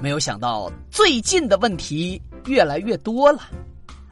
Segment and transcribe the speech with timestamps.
[0.00, 3.42] 没有想到最近的问题越来越多了，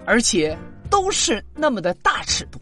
[0.04, 0.56] 而且
[0.90, 2.60] 都是那么的大尺度。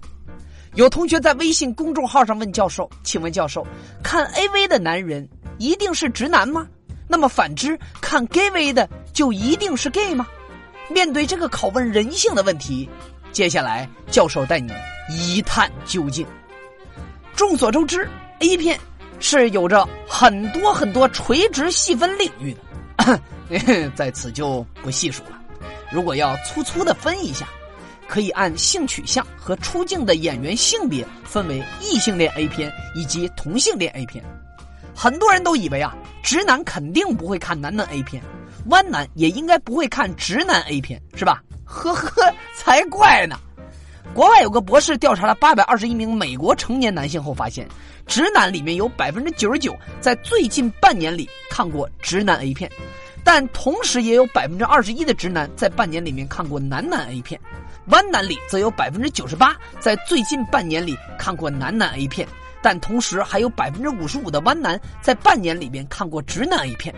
[0.74, 3.66] 有同学在微信公众号上问教授：“请问教授，
[4.02, 5.28] 看 AV 的男人
[5.58, 6.68] 一定是直男吗？
[7.08, 10.26] 那么反之，看 GAV 的就一定是 gay 吗？”
[10.88, 12.88] 面对这个拷问人性的问题，
[13.32, 14.72] 接下来教授带你
[15.10, 16.24] 一探究竟。
[17.34, 18.08] 众所周知
[18.38, 18.78] ，A 片
[19.18, 22.60] 是有着很多很多垂直细分领域的。
[23.94, 25.40] 在此就不细数了。
[25.92, 27.46] 如果要粗粗的分一下，
[28.08, 34.24] 可以按性取向和出镜的演员性别分为异性恋 A 片以及同性恋 A 片。
[34.94, 38.22] 很多人都以为啊，直男肯定不会看男男 A 片，
[38.66, 41.42] 弯男也应该不会看直男 A 片，是吧？
[41.64, 43.38] 呵呵，才怪呢！
[44.14, 47.68] 国外有个博士调查了八百二十一名美国成年男性后发现，
[48.06, 52.70] 直男里面有百分之九十九在最近半年里看过直男 A 片。
[53.22, 57.38] 但同时也有百分之二十一的直男在半年里面看过男男 A 片，
[57.86, 62.26] 弯男里则有百分之九十八在最近半年里看过男男 A 片，
[62.62, 66.94] 但同时还有百分之五十五的弯男在半年里面看过直男 A 片。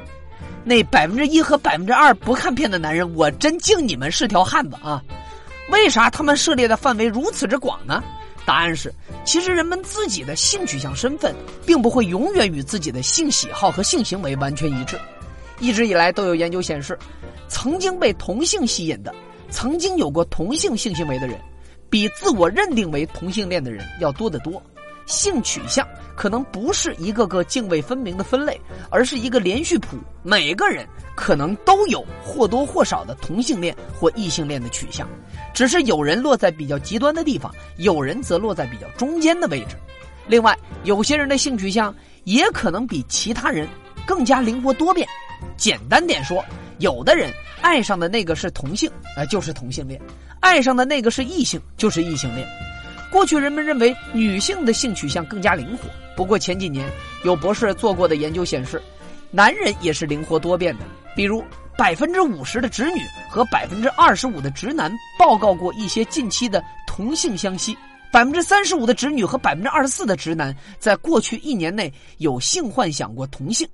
[0.65, 5.03] 那百分之一和百分之二不看片的男人，我真敬你们是条汉子啊！
[5.71, 8.03] 为啥他们涉猎的范围如此之广呢？
[8.47, 8.93] 答案是，
[9.25, 11.35] 其实人们自己的性取向身份，
[11.67, 14.99] 并不会永远与自己的性喜好和性行为完全一致。
[15.61, 16.99] 一直以来都有研究显示，
[17.49, 19.15] 曾经被同性吸引的、
[19.51, 21.39] 曾经有过同性性行为的人，
[21.91, 24.63] 比自我认定为同性恋的人要多得多。
[25.09, 29.97] 性取向可能不是一个个泾渭分明的分类，而是一个连续谱。
[30.23, 35.09] 每个人可能都有或多或少的同性恋或异性恋的取向，
[35.55, 39.77] 只是有人落在比较极端的地方，有人则落在比较中间的位置。
[40.27, 43.67] 另外，有些人的性取向也可能比其他人
[44.07, 45.09] 更加灵活多变。
[45.57, 46.45] 简单点说，
[46.79, 49.99] 有的人爱上的那个是同性，呃，就是同性恋；
[50.41, 52.47] 爱上的那个是异性，就是异性恋。
[53.11, 56.91] 过去人们认为女性的性取向更加灵活，不过前几年
[57.25, 58.81] 有博士做过的研究显示，
[59.31, 60.85] 男人也是灵活多变的。
[61.17, 61.43] 比如，
[61.77, 67.75] 百分之五十的直女和百分之二十五的直男报告过一些近期的同性相吸；
[68.13, 73.67] 百分之三十五的直女和百分之二十四的直男在过去一年内有性幻想过同性。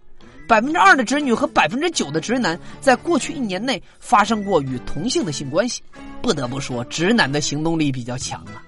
[0.47, 5.83] 百分之二的直女和百分之九的直男在过去一年内发生过与同性的性关系，
[6.23, 8.63] 不得不说，直男的行动力比较强啊。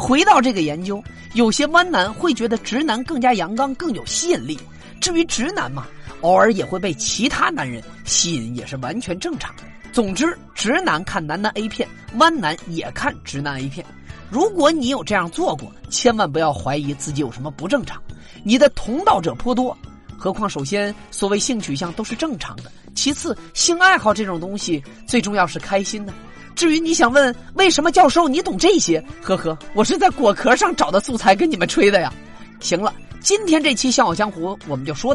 [0.00, 4.58] 回到这个研究，有些弯男会觉得直男更加阳刚，更有吸引力。
[4.98, 5.86] 至于直男嘛，
[6.22, 9.62] 偶尔也会被其他男人吸引，也是完全正常的。
[9.92, 13.84] 总之，直男看男男 A 片，弯男也看直男 A 片。
[14.30, 18.02] 如果你有这样做过，千万不要怀疑自己有什么不正常，
[18.42, 19.76] 你的同道者颇多。
[20.16, 26.12] 何况，首先，所谓性取向都是正常的；其次，性爱好这种东西，最重要是开心的。
[26.54, 32.12] 至于你想问为什么教授你懂这些，呵呵，我是在果壳上找的素材跟你们吹的呀。
[32.60, 35.08] 行了，今天这期《笑傲江湖》我们就说。